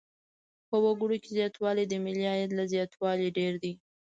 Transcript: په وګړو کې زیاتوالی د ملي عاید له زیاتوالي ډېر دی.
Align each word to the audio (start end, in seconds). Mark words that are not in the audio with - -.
په 0.69 0.75
وګړو 0.85 1.15
کې 1.23 1.29
زیاتوالی 1.37 1.85
د 1.87 1.93
ملي 2.05 2.25
عاید 2.31 2.51
له 2.59 2.63
زیاتوالي 2.73 3.27
ډېر 3.37 3.53
دی. 3.63 3.73